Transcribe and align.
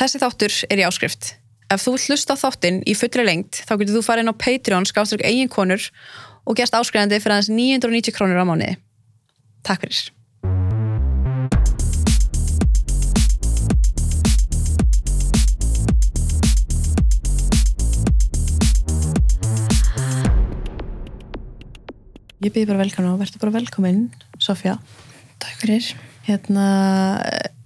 Þessi 0.00 0.16
þáttur 0.16 0.54
er 0.72 0.80
í 0.80 0.84
áskrift. 0.86 1.26
Ef 1.68 1.82
þú 1.84 1.92
hlusta 2.00 2.32
þáttinn 2.40 2.78
í 2.88 2.94
fullri 2.96 3.20
lengt 3.20 3.58
þá 3.68 3.74
getur 3.82 3.98
þú 3.98 4.00
farið 4.06 4.24
inn 4.24 4.32
á 4.32 4.40
Patreon 4.40 4.86
skáströk 4.88 5.26
eigin 5.28 5.50
konur 5.52 5.90
og 6.48 6.56
gerst 6.56 6.72
áskrifandi 6.72 7.18
fyrir 7.20 7.36
aðeins 7.36 7.50
990 7.52 8.16
krónur 8.16 8.40
á 8.40 8.48
mánuði. 8.48 8.78
Takk 9.60 9.84
fyrir. 9.84 10.08
Ég 22.40 22.56
byrði 22.56 22.70
bara 22.72 22.86
velkomin 22.86 23.12
og 23.12 23.20
verður 23.20 23.44
bara 23.44 23.58
velkomin, 23.60 24.06
Sofja. 24.40 24.78
Takk 25.44 25.60
fyrir. 25.60 25.92
Hérna, 26.24 26.70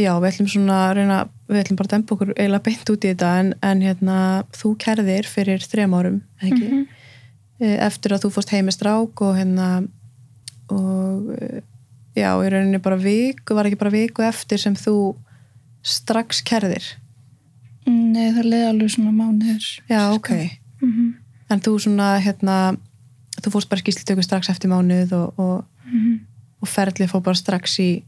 já, 0.00 0.12
við 0.20 0.28
ætlum 0.32 0.48
svona 0.48 0.76
að 0.88 0.94
reyna, 0.98 1.18
við 1.50 1.60
ætlum 1.62 1.76
bara 1.80 1.88
að 1.88 1.94
dempa 1.94 2.14
okkur 2.16 2.32
eiginlega 2.36 2.64
beint 2.68 2.90
út 2.94 3.04
í 3.04 3.10
þetta 3.12 3.30
en, 3.40 3.52
en 3.62 3.80
hérna, 3.86 4.16
þú 4.56 4.72
kærðir 4.84 5.28
fyrir 5.30 5.64
þrejum 5.66 5.94
árum, 5.98 6.20
ekki? 6.42 6.66
Mhm. 6.68 6.86
Eh, 7.60 7.76
Eftir 7.86 8.14
að 8.16 8.22
þú 8.24 8.30
fórst 8.32 8.52
heim 8.54 8.66
með 8.70 8.76
strák 8.78 9.20
og 9.26 9.34
hérna, 9.36 9.66
og 10.72 11.32
eh, 11.36 11.60
já, 12.16 12.30
í 12.40 12.48
rauninni 12.52 12.80
bara 12.82 12.96
viku, 12.96 13.54
var 13.58 13.68
ekki 13.68 13.78
bara 13.80 13.92
viku 13.92 14.24
eftir 14.24 14.58
sem 14.62 14.74
þú 14.78 14.94
strax 15.82 16.40
kærðir? 16.46 16.84
Nei, 17.90 18.30
það 18.36 18.46
leiði 18.46 18.66
alveg 18.70 18.90
svona 18.94 19.12
mánuður. 19.16 19.66
Já, 19.90 20.00
ok. 20.14 20.30
Mm 20.80 20.92
-hmm. 20.92 21.12
En 21.50 21.60
þú 21.60 21.78
svona, 21.80 22.18
hérna, 22.20 22.76
þú 23.42 23.50
fórst 23.50 23.68
bara 23.68 23.80
skýslitöku 23.80 24.22
strax 24.22 24.48
eftir 24.50 24.70
mánuð 24.70 25.12
og, 25.12 25.38
og, 25.38 25.64
Mhm. 25.84 26.20
og 26.62 26.68
ferlið 26.68 27.08
fór 27.10 27.22
bara 27.22 27.34
strax 27.34 27.78
í, 27.80 28.02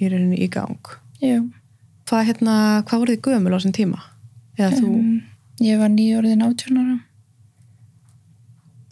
í 0.00 0.10
rauninni 0.10 0.40
í 0.40 0.48
gang. 0.52 0.92
Jú. 1.22 1.44
Hvað, 2.10 2.26
hérna, 2.30 2.54
hvað 2.88 3.02
voruð 3.02 3.16
þið 3.16 3.24
gömul 3.28 3.52
á 3.52 3.56
þessum 3.58 3.76
tíma? 3.76 4.02
Um, 4.60 5.20
ég 5.62 5.80
var 5.80 5.92
nýjórðin 5.92 6.44
átjón 6.44 6.80
ára. 6.82 6.96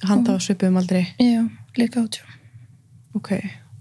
handa 0.09 0.37
á 0.37 0.39
svipuðum 0.41 0.79
aldrei? 0.81 1.03
Já, 1.19 1.43
líka 1.77 2.05
átjón. 2.05 2.37
Ok, 3.19 3.33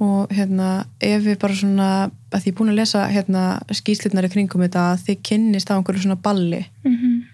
og 0.02 0.34
hérna, 0.34 0.88
ef 1.04 1.24
við 1.28 1.38
bara 1.40 1.56
svona, 1.56 1.90
að 2.32 2.44
því 2.44 2.50
ég 2.50 2.56
er 2.56 2.60
búin 2.60 2.74
að 2.74 2.80
lesa 2.82 3.08
hérna 3.12 3.44
skýslitnar 3.70 4.28
í 4.28 4.32
kringum 4.34 4.64
þetta, 4.66 4.92
að 4.94 5.04
þið 5.08 5.24
kynnist 5.30 5.72
á 5.72 5.78
einhverju 5.78 6.08
svona 6.08 6.22
balli 6.22 6.66
Mm 6.84 7.26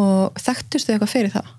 og 0.00 0.40
þekktust 0.42 0.88
þið 0.88 0.96
eitthvað 0.96 1.12
fyrir 1.12 1.32
það? 1.34 1.50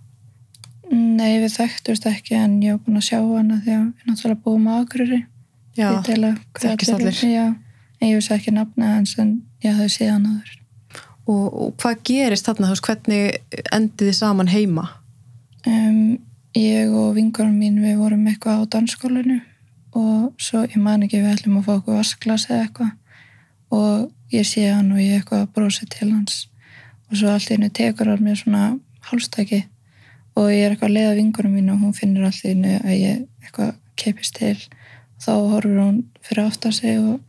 Nei, 0.95 1.39
við 1.41 1.53
þekktust 1.55 2.07
ekki 2.09 2.35
en 2.37 2.57
ég 2.63 2.75
var 2.75 2.81
búin 2.85 2.99
að 2.99 3.07
sjá 3.07 3.19
hana 3.19 3.61
því 3.63 3.75
að 3.75 3.85
við 3.85 4.09
náttúrulega 4.09 4.41
búum 4.45 4.67
á 4.69 4.73
Akureyri. 4.75 5.21
Já, 5.75 5.89
þekkist 6.03 6.93
allir. 6.95 7.21
Já, 7.25 7.45
ég 8.01 8.19
vissi 8.19 8.33
ekki 8.35 8.53
nafna 8.55 8.95
hans 8.95 9.15
en 9.21 9.37
ég 9.63 9.75
hafði 9.75 9.91
séð 9.93 10.13
hann 10.15 10.29
aður. 10.33 10.53
og, 11.25 11.45
og 11.61 11.73
hvað 11.81 12.01
gerist 12.05 12.45
þarna, 12.45 12.69
þú 12.69 12.75
veist, 12.75 12.87
hvernig 12.89 13.65
endið 13.73 14.09
þið 14.09 14.17
saman 14.19 14.51
heima? 14.51 14.85
Um, 15.65 16.17
ég 16.55 16.91
og 16.93 17.15
vingurum 17.15 17.55
mín 17.59 17.81
við 17.83 17.97
vorum 17.99 18.27
eitthvað 18.29 18.61
á 18.61 18.63
dansskólinu 18.75 19.39
og 19.95 20.35
svo 20.41 20.65
ég 20.67 20.77
man 20.81 21.05
ekki 21.05 21.21
við 21.23 21.31
ætlum 21.31 21.59
að 21.59 21.67
fá 21.67 21.73
okkur 21.77 21.99
vasklas 21.99 22.47
eða 22.49 22.65
eitthvað. 22.65 22.91
Og 23.75 24.35
ég 24.35 24.47
sé 24.47 24.65
hann 24.69 24.91
og 24.93 24.99
ég 25.01 25.19
eitthvað 25.19 25.45
að 25.45 25.53
brosa 25.55 25.87
til 25.89 26.09
hans. 26.11 26.45
Og 27.09 27.19
svo 27.19 27.31
allt 27.31 27.49
í 27.49 27.55
hennu 27.55 27.71
tekur 27.73 28.11
hann 28.11 28.23
mér 28.25 28.37
svona 28.39 28.65
hálstæki 29.09 29.63
og 30.35 30.51
ég 30.51 30.65
er 30.65 30.73
eitthvað 30.73 30.89
að 30.89 30.97
leiða 30.97 31.15
vingurum 31.19 31.55
mín 31.55 31.71
og 31.71 31.79
hún 31.83 31.95
finnur 31.95 32.27
allt 32.27 32.43
í 32.43 32.51
hennu 32.51 32.75
að 32.81 32.97
ég 32.99 33.21
eitthvað 33.43 33.71
keipist 33.95 34.35
til. 34.35 34.57
Þá 35.23 35.31
horfur 35.53 35.79
hún 35.79 36.01
fyrir 36.25 36.43
að 36.43 36.75
sig 36.75 36.99
og 36.99 37.21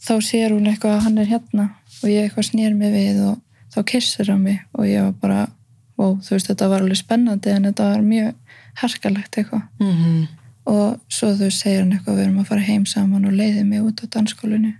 þá 0.00 0.14
sér 0.24 0.54
hún 0.54 0.68
eitthvað 0.70 0.96
að 0.96 1.06
hann 1.06 1.20
er 1.20 1.30
hérna 1.30 1.68
og 2.00 2.10
ég 2.10 2.26
eitthvað 2.26 2.50
snýr 2.50 2.76
mig 2.76 2.92
við 2.94 3.22
og 3.28 3.38
þá 3.74 3.80
kissir 3.92 4.30
hann 4.32 4.44
mig 4.44 4.60
og 4.72 4.88
ég 4.88 5.06
var 5.06 5.16
bara 5.20 5.40
wow, 6.00 6.16
þú 6.24 6.36
veist 6.36 6.50
þetta 6.50 6.68
var 6.72 6.84
alveg 6.84 7.00
spennandi 7.00 7.52
en 7.52 7.68
þetta 7.68 7.88
var 7.92 8.04
mjög 8.04 8.60
herkalegt 8.80 9.36
eitthvað. 9.36 9.64
Mm 9.80 9.96
-hmm. 9.96 10.28
og 10.72 11.00
svo 11.08 11.34
þú 11.36 11.50
segir 11.50 11.82
hann 11.82 11.92
eitthvað 11.92 12.16
við 12.16 12.24
erum 12.24 12.38
að 12.40 12.48
fara 12.52 12.60
heim 12.60 12.86
saman 12.86 13.26
og 13.26 13.32
leiði 13.32 13.64
mig 13.64 13.82
út 13.82 14.04
á 14.04 14.06
dansskólinu 14.06 14.74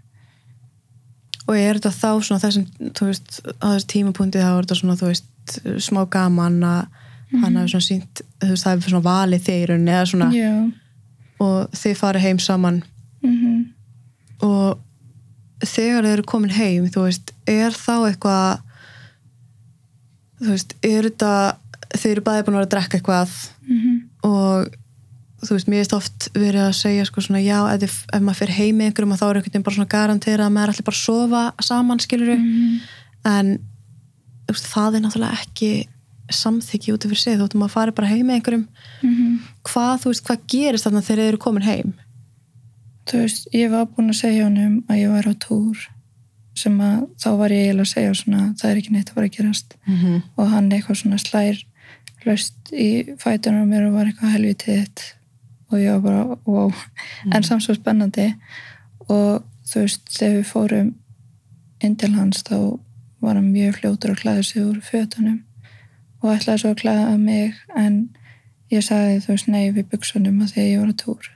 Og 1.48 1.56
er 1.56 1.75
þetta 1.75 1.91
þá 1.91 2.22
svona 2.22 2.41
þessum, 2.41 2.66
þú 2.94 3.06
veist, 3.06 3.41
á 3.59 3.66
þessu 3.75 3.86
tímapunkti 3.86 4.38
þá 4.38 4.53
er 4.53 4.64
þetta 4.64 4.75
svona, 4.75 4.97
þú 5.00 5.06
veist, 5.06 5.25
smá 5.82 6.04
gaman 6.06 6.62
að 6.62 6.86
hann 7.42 7.56
hafi 7.56 7.72
svona 7.72 7.86
sínt, 7.88 8.22
þú 8.42 8.50
veist, 8.53 8.64
það 8.64 8.76
hefur 8.76 8.91
svona 8.91 9.09
valið 9.09 9.48
rauninni 9.66 9.91
eða 9.91 10.06
svona 10.06 10.28
já. 10.34 10.53
og 11.41 11.56
þið 11.80 11.97
farið 11.97 12.22
heim 12.22 12.38
saman. 12.38 12.82
Mm 13.22 13.64
og 14.41 14.78
þegar 15.65 16.04
þið 16.06 16.12
eru 16.16 16.22
komin 16.22 16.50
heim 16.56 16.87
þú 16.88 17.06
veist, 17.09 17.32
er 17.47 17.71
þá 17.76 17.94
eitthvað 18.10 18.60
þú 20.41 20.53
veist, 20.54 20.75
er 20.87 21.09
þetta 21.10 21.32
þið 21.91 22.12
eru 22.15 22.25
bæði 22.26 22.44
búin 22.47 22.54
að 22.56 22.60
vera 22.60 22.69
að 22.69 22.75
drekka 22.76 22.98
eitthvað 23.00 23.32
Mhm. 23.71 23.97
og 24.25 24.71
þú 25.44 25.54
veist, 25.56 25.69
mér 25.72 25.84
er 25.87 25.94
oft 25.97 26.28
verið 26.34 26.62
að 26.69 26.75
segja 26.76 27.04
sko 27.06 27.21
svona, 27.25 27.41
já, 27.44 27.59
ef, 27.82 28.04
ef 28.12 28.21
maður 28.21 28.41
fyrir 28.41 28.56
heim 28.59 28.81
einhverjum 28.81 29.16
þá 29.16 29.22
er 29.31 29.34
einhvern 29.41 29.53
veginn 29.53 29.62
bara 29.65 29.76
svona 29.76 29.88
garantera 29.94 30.47
að 30.47 30.53
maður 30.53 30.69
er 30.69 30.72
allir 30.75 30.88
bara 30.88 30.97
að 30.97 31.04
sofa 31.06 31.43
saman, 31.62 31.98
skiluru 31.98 32.37
Mhm. 32.37 32.81
en 33.25 33.59
þú 34.47 34.53
veist, 34.54 34.66
það 34.75 34.94
er 34.97 35.00
náttúrulega 35.00 35.41
ekki 35.41 35.87
samþykki 36.31 36.92
út 36.94 37.04
af 37.04 37.10
fyrir 37.10 37.19
sig, 37.19 37.38
þú 37.38 37.42
veist, 37.47 37.54
maður 37.59 37.75
farið 37.77 37.94
bara 37.94 38.09
heim 38.09 38.28
einhverjum 38.31 38.66
Mhm. 39.03 39.38
hvað, 39.65 40.00
þú 40.03 40.06
veist, 40.12 40.25
hvað 40.25 40.38
gerist 40.47 40.84
þarna 40.87 41.03
þegar 41.03 41.19
þið 41.19 41.28
eru 41.28 41.38
komin 41.38 41.62
heim 41.62 41.94
þú 43.10 43.22
veist, 43.25 43.48
ég 43.56 43.72
var 43.72 43.88
búin 43.91 44.12
að 44.12 44.21
segja 44.21 44.47
honum 44.47 44.76
að 44.88 45.00
ég 45.03 45.15
var 45.15 45.28
á 45.31 45.34
túr 45.43 45.88
sem 46.60 46.76
að 46.84 47.06
þá 47.22 47.28
var 47.41 47.54
ég 47.54 47.65
eiginlega 47.65 47.87
að 47.87 47.93
segja 47.94 48.16
svona 48.19 48.43
það 48.60 48.71
er 48.71 48.81
ekki 48.81 48.94
neitt 48.94 49.10
að 49.10 49.19
fara 49.19 49.28
að 49.31 49.37
gerast. 49.37 49.76
Mm 49.87 49.97
-hmm. 49.97 50.22
og 50.37 50.50
hann 50.50 50.72
eitthvað 50.72 51.00
svona 51.00 51.19
slær 51.19 51.62
löst 52.26 52.72
í 52.72 52.88
fætunar 53.19 53.66
mér 53.66 53.87
og 53.88 53.94
var 53.94 54.06
eitthvað 54.06 54.34
helvitið 54.37 54.81
þitt. 54.81 55.04
Og 55.71 55.78
ég 55.78 55.93
var 55.93 56.00
bara, 56.00 56.38
wow 56.47 56.72
en 57.34 57.43
samt 57.43 57.62
svo 57.62 57.75
spennandi. 57.75 58.34
Og 59.09 59.42
þú 59.66 59.81
veist, 59.81 60.03
þegar 60.19 60.37
við 60.37 60.47
fórum 60.47 60.94
inn 61.81 61.97
til 61.97 62.15
hans 62.15 62.42
þá 62.42 62.78
var 63.21 63.37
hann 63.37 63.53
mjög 63.53 63.81
fljótur 63.81 64.15
að 64.15 64.22
klæða 64.22 64.42
sig 64.42 64.65
úr 64.65 64.81
fötunum 64.84 65.42
og 66.21 66.32
ætlaði 66.34 66.62
svo 66.62 66.72
að 66.75 66.81
klæða 66.82 67.16
mig 67.21 67.54
en 67.77 68.00
ég 68.72 68.84
sagði 68.84 69.21
þú 69.25 69.34
veist 69.34 69.50
nei 69.50 69.71
við 69.77 69.88
buksunum 69.92 70.42
að 70.44 70.54
því 70.54 70.62
að 70.62 70.71
ég 70.71 70.82
var 70.82 70.92
að 70.92 71.00
túr 71.04 71.31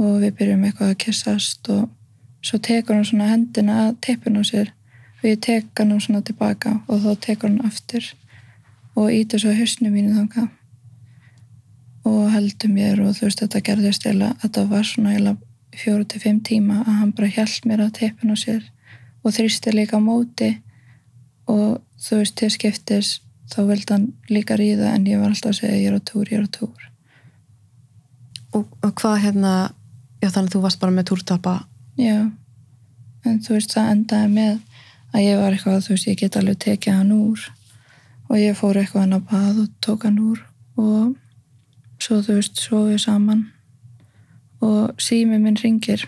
og 0.00 0.22
við 0.22 0.36
byrjum 0.38 0.64
eitthvað 0.68 0.94
að 0.94 1.00
kissast 1.04 1.68
og 1.72 1.90
svo 2.42 2.58
tekur 2.58 2.96
hann 2.96 3.06
svona 3.06 3.30
hendina 3.32 3.78
að 3.86 3.92
teipin 4.06 4.40
á 4.40 4.42
sér 4.46 4.72
og 5.20 5.28
ég 5.28 5.40
tek 5.44 5.70
hann 5.78 5.94
svona 6.00 6.24
tilbaka 6.26 6.80
og 6.88 7.04
þá 7.04 7.12
tekur 7.26 7.50
hann 7.50 7.68
aftur 7.68 8.08
og 8.96 9.12
ítur 9.12 9.42
svo 9.42 9.54
hausnu 9.56 9.92
mínu 9.92 10.16
þangað 10.16 10.50
og 12.08 12.22
heldur 12.34 12.72
mér 12.72 13.00
og 13.04 13.14
þú 13.16 13.28
veist 13.28 13.42
þetta 13.44 13.64
gerðist 13.68 14.06
eða 14.10 14.32
þetta 14.42 14.66
var 14.70 14.86
svona 14.88 15.36
fjóru 15.72 16.04
til 16.04 16.20
fimm 16.20 16.40
tíma 16.44 16.82
að 16.82 16.98
hann 17.00 17.12
bara 17.16 17.34
hjælt 17.36 17.68
mér 17.68 17.86
að 17.86 17.96
teipin 18.00 18.34
á 18.34 18.36
sér 18.36 18.64
og 19.22 19.36
þrýsti 19.36 19.74
líka 19.74 20.00
á 20.00 20.02
móti 20.02 20.50
og 21.50 21.80
þú 22.02 22.22
veist 22.22 22.36
til 22.38 22.50
skiptis 22.50 23.12
þá 23.52 23.60
vildi 23.68 23.94
hann 23.94 24.08
líka 24.32 24.56
ríða 24.58 24.94
en 24.96 25.06
ég 25.06 25.20
var 25.20 25.32
alltaf 25.32 25.52
að 25.52 25.60
segja 25.60 25.78
ég 25.78 25.92
er 25.92 25.98
á 25.98 26.02
túr, 26.02 26.26
ég 26.30 26.40
er 26.40 26.48
á 26.48 26.50
túr. 26.52 26.88
Og, 28.52 28.66
og 28.84 28.92
hvað 29.00 29.22
hérna 29.26 29.52
já 30.22 30.30
þannig 30.30 30.52
að 30.52 30.54
þú 30.54 30.62
varst 30.62 30.80
bara 30.82 30.94
með 30.94 31.08
túrtapa. 31.10 31.56
Já. 31.98 32.30
En 33.26 33.40
þú 33.42 33.56
veist 33.56 33.74
það 33.74 33.90
endaði 33.96 34.30
með 34.36 34.54
að 35.12 35.24
ég 35.26 35.40
var 35.42 35.56
eitthvað 35.56 35.82
þú 35.86 35.94
veist 35.94 36.08
ég 36.08 36.20
get 36.22 36.38
alveg 36.38 36.60
tekið 36.62 36.98
hann 36.98 37.12
úr 37.16 37.42
og 38.30 38.38
ég 38.40 38.56
fór 38.58 38.78
eitthvað 38.80 39.04
hann 39.04 39.18
á 39.18 39.20
bað 39.28 39.60
og 39.64 39.72
tók 39.84 40.06
hann 40.08 40.20
úr 40.22 40.40
og 40.80 41.12
svo 42.02 42.20
þú 42.24 42.38
veist 42.38 42.62
svo 42.62 42.84
við 42.88 43.02
saman 43.04 43.44
og 44.62 45.02
sími 45.02 45.38
minn 45.42 45.58
ringir 45.58 46.06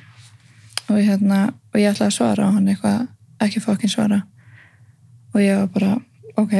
og 0.88 0.98
ég, 0.98 1.08
hérna, 1.10 1.48
og 1.72 1.80
ég 1.80 1.90
ætlaði 1.90 2.10
að 2.10 2.16
svara 2.16 2.48
og 2.48 2.56
hann 2.58 2.70
eitthvað 2.70 3.06
ekki 3.44 3.62
fokkin 3.64 3.90
svara. 3.90 4.20
Og 5.34 5.42
ég 5.42 5.58
var 5.58 5.70
bara 5.74 5.94
ok. 6.40 6.54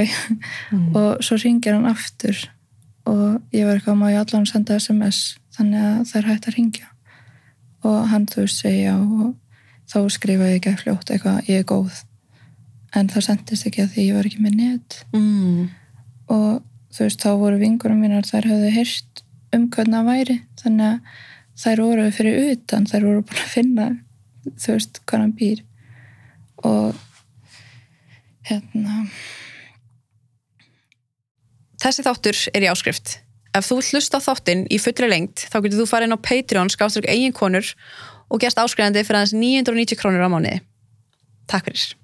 Og 0.99 1.23
svo 1.25 1.39
ringir 1.41 1.77
hann 1.77 1.89
aftur 1.91 2.35
og 3.09 3.41
ég 3.55 3.69
var 3.69 3.79
eitthvað 3.79 4.01
má 4.01 4.09
ég 4.11 4.23
allan 4.23 4.49
senda 4.49 4.79
sms 4.81 5.39
þannig 5.55 5.87
að 5.87 6.03
það 6.11 6.21
er 6.21 6.29
hægt 6.31 6.49
að 6.49 6.59
ringja 6.59 6.94
og 7.85 8.09
hann 8.11 8.27
þú 8.31 8.47
segja 8.51 8.97
og 8.99 9.35
þá 9.91 9.99
skrifa 10.13 10.51
ég 10.51 10.61
ekki 10.61 10.73
að 10.73 10.83
fljótt 10.83 11.13
eitthvað 11.13 11.51
ég 11.51 11.63
er 11.63 11.69
góð. 11.69 12.01
En 12.95 13.11
það 13.11 13.27
sendist 13.29 13.69
ekki 13.69 13.85
að 13.85 13.93
því 13.95 14.07
ég 14.07 14.19
var 14.19 14.29
ekki 14.29 14.45
með 14.45 14.57
net. 14.61 14.99
Mm. 15.17 15.71
og 16.33 16.63
þú 16.95 17.05
veist 17.05 17.25
þá 17.25 17.31
voru 17.41 17.61
vingurum 17.61 18.01
mínar 18.01 18.27
þær 18.29 18.49
höfðu 18.53 18.71
hýrt 18.77 19.25
um 19.55 19.69
hvernig 19.75 19.99
það 19.99 20.11
væri. 20.11 20.37
Þannig 20.63 20.91
að 20.91 21.23
þær 21.65 21.83
voru 21.85 22.11
fyrir 22.15 22.53
utan 22.53 22.87
þær 22.91 23.09
voru 23.09 23.25
bara 23.29 23.45
að 23.45 23.55
finna 23.55 23.89
þú 24.45 24.77
veist 24.77 25.01
hvað 25.05 25.25
hann 25.25 25.35
býr. 25.39 25.65
Og 26.65 27.03
hérna. 28.49 29.05
Þessi 31.85 32.05
þáttur 32.07 32.41
er 32.55 32.65
í 32.65 32.71
áskrift. 32.71 33.19
Ef 33.55 33.69
þú 33.71 33.81
hlusta 33.81 34.19
þáttinn 34.23 34.65
í 34.73 34.81
fullri 34.83 35.09
lengt 35.11 35.47
þá 35.51 35.61
getur 35.63 35.83
þú 35.83 35.91
farið 35.91 36.11
inn 36.11 36.19
á 36.19 36.27
Patreon 36.29 36.73
skáströk 36.75 37.11
eigin 37.11 37.37
konur 37.37 37.75
og 38.29 38.41
gerst 38.43 38.59
áskrifandi 38.59 39.05
fyrir 39.07 39.21
aðeins 39.21 39.37
990 39.39 40.01
krónur 40.01 40.27
á 40.27 40.31
mánuði. 40.33 40.59
Takk 41.51 41.71
fyrir. 41.71 42.04